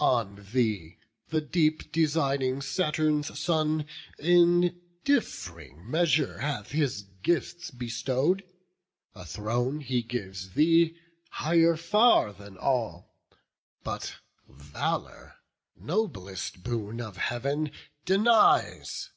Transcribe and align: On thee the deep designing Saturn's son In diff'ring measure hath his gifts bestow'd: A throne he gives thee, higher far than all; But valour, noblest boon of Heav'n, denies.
On 0.00 0.44
thee 0.50 0.98
the 1.28 1.40
deep 1.40 1.92
designing 1.92 2.60
Saturn's 2.60 3.38
son 3.38 3.86
In 4.18 4.80
diff'ring 5.04 5.88
measure 5.88 6.38
hath 6.40 6.72
his 6.72 7.02
gifts 7.22 7.70
bestow'd: 7.70 8.42
A 9.14 9.24
throne 9.24 9.78
he 9.78 10.02
gives 10.02 10.54
thee, 10.54 10.96
higher 11.30 11.76
far 11.76 12.32
than 12.32 12.58
all; 12.58 13.14
But 13.84 14.16
valour, 14.48 15.36
noblest 15.76 16.64
boon 16.64 17.00
of 17.00 17.16
Heav'n, 17.16 17.70
denies. 18.04 19.10